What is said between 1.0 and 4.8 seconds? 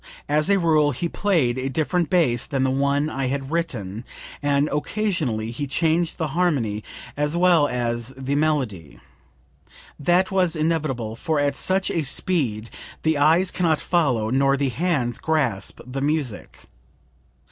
played a different bass than the one I had written, and